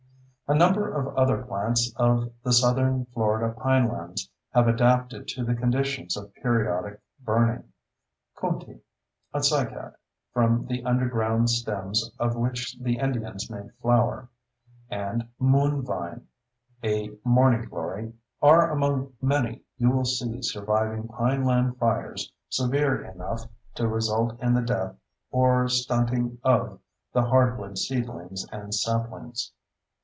[0.47, 6.17] A number of other plants of the south Florida pinelands have adapted to the conditions
[6.17, 7.71] of periodic burning.
[8.35, 8.81] Coontie
[9.33, 9.93] (a cycad,
[10.33, 14.27] from the underground stems of which the Indians made flour)
[14.89, 16.27] and moon vine
[16.83, 18.11] (a morningglory)
[18.41, 23.43] are among many you will see surviving pineland fires severe enough
[23.75, 24.97] to result in the death
[25.31, 26.77] or stunting of
[27.13, 29.53] the hardwood seedlings and saplings.